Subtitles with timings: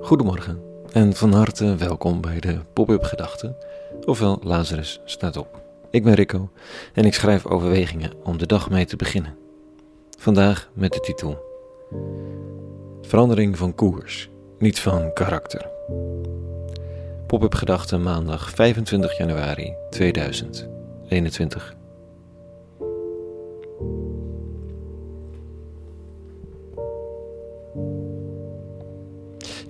[0.00, 3.56] Goedemorgen en van harte welkom bij de Pop-up Gedachten,
[4.04, 5.60] ofwel Lazarus staat op.
[5.90, 6.50] Ik ben Rico
[6.92, 9.36] en ik schrijf overwegingen om de dag mee te beginnen.
[10.18, 11.38] Vandaag met de titel
[13.02, 15.70] Verandering van koers, niet van karakter.
[17.26, 21.74] Pop-up Gedachten maandag 25 januari 2021.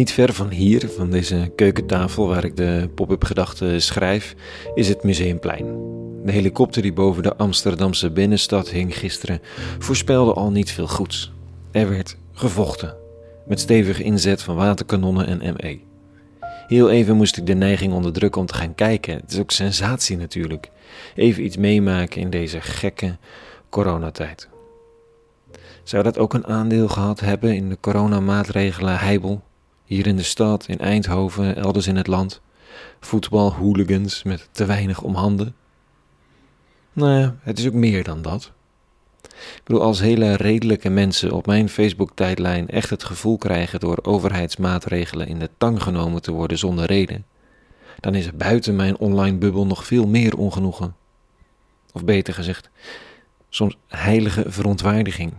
[0.00, 4.34] Niet ver van hier, van deze keukentafel waar ik de pop-up gedachten schrijf,
[4.74, 5.66] is het Museumplein.
[6.24, 9.40] De helikopter die boven de Amsterdamse binnenstad hing gisteren
[9.78, 11.32] voorspelde al niet veel goeds.
[11.70, 12.96] Er werd gevochten,
[13.46, 15.80] met stevige inzet van waterkanonnen en ME.
[16.66, 19.14] Heel even moest ik de neiging onderdrukken om te gaan kijken.
[19.14, 20.70] Het is ook sensatie natuurlijk.
[21.14, 23.16] Even iets meemaken in deze gekke
[23.68, 24.48] coronatijd.
[25.82, 29.42] Zou dat ook een aandeel gehad hebben in de coronamaatregelen heibel?
[29.90, 32.40] Hier in de stad, in Eindhoven, elders in het land.
[33.00, 35.54] Voetbalhooligans met te weinig om handen.
[36.92, 38.52] Nou ja, het is ook meer dan dat.
[39.32, 45.26] Ik bedoel, als hele redelijke mensen op mijn Facebook-tijdlijn echt het gevoel krijgen door overheidsmaatregelen
[45.26, 47.26] in de tang genomen te worden zonder reden,
[48.00, 50.96] dan is er buiten mijn online bubbel nog veel meer ongenoegen.
[51.92, 52.70] Of beter gezegd,
[53.48, 55.32] soms heilige verontwaardiging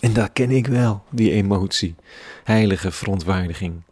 [0.00, 1.94] en dat ken ik wel, die emotie,
[2.44, 3.82] heilige verontwaardiging.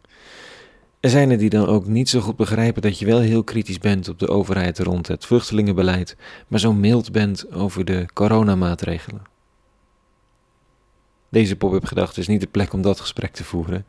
[0.99, 3.79] Er zijn er die dan ook niet zo goed begrijpen dat je wel heel kritisch
[3.79, 6.15] bent op de overheid rond het vluchtelingenbeleid,
[6.47, 9.21] maar zo mild bent over de coronamaatregelen.
[11.29, 13.85] Deze pop-up gedachte is niet de plek om dat gesprek te voeren.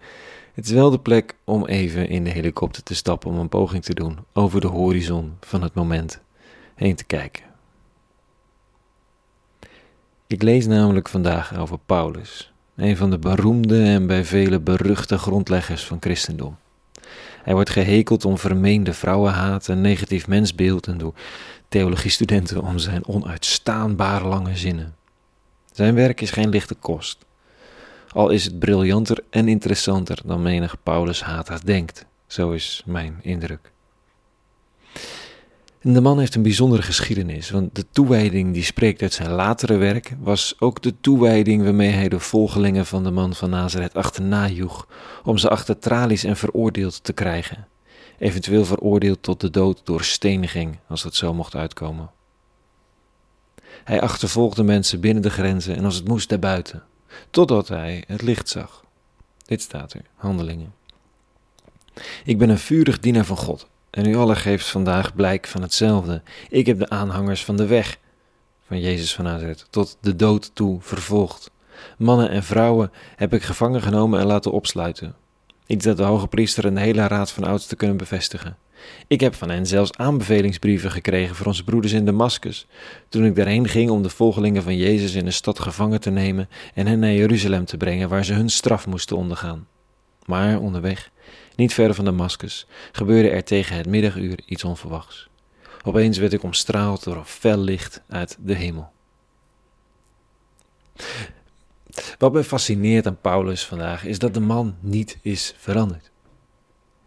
[0.54, 3.84] Het is wel de plek om even in de helikopter te stappen om een poging
[3.84, 6.20] te doen over de horizon van het moment
[6.74, 7.55] heen te kijken.
[10.28, 15.84] Ik lees namelijk vandaag over Paulus, een van de beroemde en bij velen beruchte grondleggers
[15.84, 16.56] van christendom.
[17.42, 21.14] Hij wordt gehekeld om vermeende vrouwenhaat en negatief mensbeeld en door
[21.68, 24.94] theologiestudenten om zijn onuitstaanbare lange zinnen.
[25.72, 27.24] Zijn werk is geen lichte kost,
[28.08, 33.72] al is het briljanter en interessanter dan menig Paulus haat denkt, zo is mijn indruk.
[35.80, 40.16] De man heeft een bijzondere geschiedenis, want de toewijding die spreekt uit zijn latere werk
[40.18, 44.88] was ook de toewijding waarmee hij de volgelingen van de man van Nazareth achterna joeg,
[45.24, 47.66] om ze achter tralies en veroordeeld te krijgen,
[48.18, 52.10] eventueel veroordeeld tot de dood door steniging, als het zo mocht uitkomen.
[53.84, 56.82] Hij achtervolgde mensen binnen de grenzen en als het moest daarbuiten,
[57.30, 58.84] totdat hij het licht zag.
[59.44, 60.74] Dit staat er, handelingen.
[62.24, 66.22] Ik ben een vurig dienaar van God en u allen geeft vandaag blijk van hetzelfde.
[66.48, 67.98] Ik heb de aanhangers van de weg
[68.66, 71.50] van Jezus van Nazareth tot de dood toe vervolgd.
[71.98, 75.14] Mannen en vrouwen heb ik gevangen genomen en laten opsluiten.
[75.66, 78.56] Iets dat de hoge priester en de hele raad van oudsten kunnen bevestigen.
[79.06, 82.66] Ik heb van hen zelfs aanbevelingsbrieven gekregen voor onze broeders in Damascus,
[83.08, 86.48] toen ik daarheen ging om de volgelingen van Jezus in de stad gevangen te nemen
[86.74, 89.66] en hen naar Jeruzalem te brengen, waar ze hun straf moesten ondergaan.
[90.24, 91.10] Maar onderweg
[91.56, 95.28] niet ver van Damascus gebeurde er tegen het middaguur iets onverwachts.
[95.84, 98.90] Opeens werd ik omstraald door een fel licht uit de hemel.
[102.18, 106.10] Wat me fascineert aan Paulus vandaag is dat de man niet is veranderd.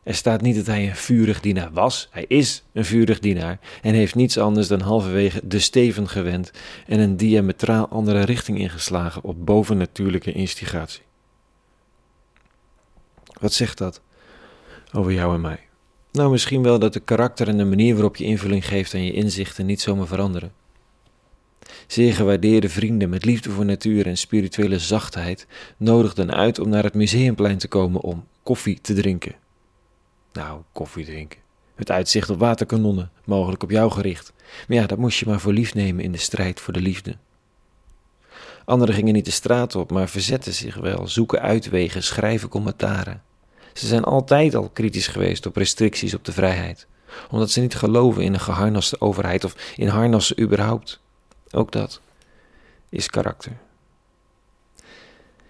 [0.03, 3.93] Er staat niet dat hij een vurig dienaar was, hij is een vurig dienaar en
[3.93, 6.51] heeft niets anders dan halverwege de steven gewend
[6.87, 11.03] en een diametraal andere richting ingeslagen op bovennatuurlijke instigatie.
[13.39, 14.01] Wat zegt dat?
[14.93, 15.59] Over jou en mij.
[16.11, 19.11] Nou, misschien wel dat de karakter en de manier waarop je invulling geeft aan je
[19.11, 20.51] inzichten niet zomaar veranderen.
[21.87, 26.93] Zeer gewaardeerde vrienden met liefde voor natuur en spirituele zachtheid nodigden uit om naar het
[26.93, 29.35] museumplein te komen om koffie te drinken.
[30.33, 31.39] Nou, koffie drinken.
[31.75, 34.33] Het uitzicht op waterkanonnen, mogelijk op jou gericht.
[34.67, 37.17] Maar ja, dat moest je maar voor lief nemen in de strijd voor de liefde.
[38.65, 43.23] Anderen gingen niet de straat op, maar verzetten zich wel, zoeken uitwegen, schrijven commentaren.
[43.79, 46.87] Ze zijn altijd al kritisch geweest op restricties op de vrijheid,
[47.31, 50.99] omdat ze niet geloven in een geharnaste overheid of in harnassen überhaupt.
[51.51, 52.01] Ook dat
[52.89, 53.51] is karakter.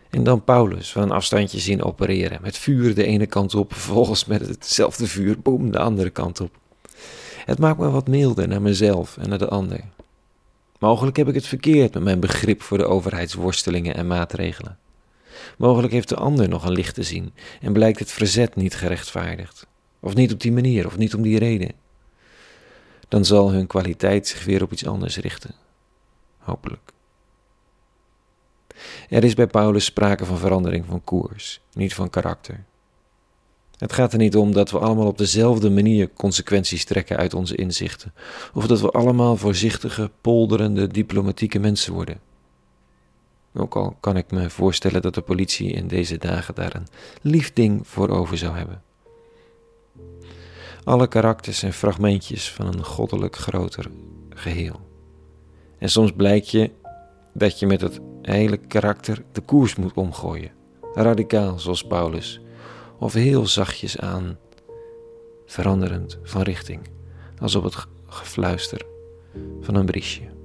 [0.09, 4.25] En dan Paulus, van een afstandje zien opereren, met vuur de ene kant op, vervolgens
[4.25, 6.57] met hetzelfde vuur, boem, de andere kant op.
[7.45, 9.83] Het maakt me wat milder naar mezelf en naar de ander.
[10.79, 14.77] Mogelijk heb ik het verkeerd met mijn begrip voor de overheidsworstelingen en maatregelen.
[15.57, 19.67] Mogelijk heeft de ander nog een licht te zien en blijkt het verzet niet gerechtvaardigd.
[19.99, 21.71] Of niet op die manier, of niet om die reden.
[23.07, 25.55] Dan zal hun kwaliteit zich weer op iets anders richten.
[26.37, 26.91] Hopelijk.
[29.09, 32.63] Er is bij Paulus sprake van verandering van koers, niet van karakter.
[33.77, 37.55] Het gaat er niet om dat we allemaal op dezelfde manier consequenties trekken uit onze
[37.55, 38.13] inzichten,
[38.53, 42.19] of dat we allemaal voorzichtige, polderende, diplomatieke mensen worden.
[43.53, 46.87] Ook al kan ik me voorstellen dat de politie in deze dagen daar een
[47.21, 48.83] lief ding voor over zou hebben.
[50.83, 53.91] Alle karakters zijn fragmentjes van een goddelijk groter
[54.29, 54.79] geheel.
[55.77, 56.71] En soms blijkt je
[57.33, 60.51] dat je met het hele karakter de koers moet omgooien.
[60.93, 62.41] Radicaal zoals Paulus,
[62.99, 64.37] of heel zachtjes aan,
[65.45, 66.81] veranderend van richting,
[67.37, 67.75] als op het
[68.07, 68.85] gefluister
[69.61, 70.38] van een briesje.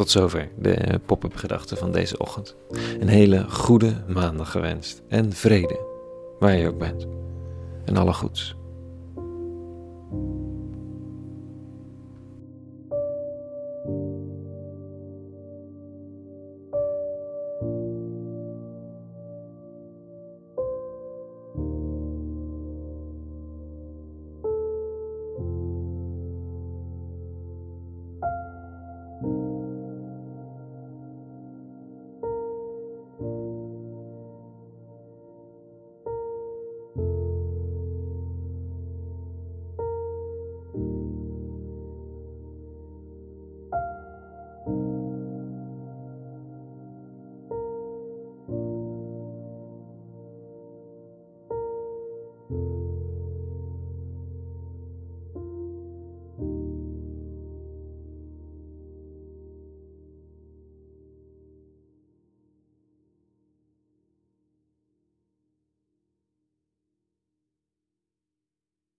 [0.00, 2.56] Tot zover de pop-up gedachten van deze ochtend.
[3.00, 5.80] Een hele goede maandag gewenst en vrede,
[6.38, 7.06] waar je ook bent.
[7.84, 8.56] En alle goeds.